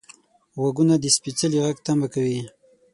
غوږونه 0.59 0.95
د 0.99 1.05
سپیڅلي 1.15 1.57
غږ 1.65 1.77
تمه 1.85 2.07
کوي 2.13 2.39